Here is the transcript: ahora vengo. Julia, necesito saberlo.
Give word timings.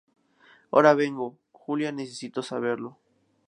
ahora 0.71 0.95
vengo. 0.95 1.37
Julia, 1.51 1.91
necesito 1.91 2.41
saberlo. 2.41 2.97